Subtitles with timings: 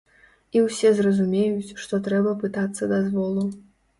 [0.55, 3.47] І усе зразумеюць, што трэба пытацца дазволу.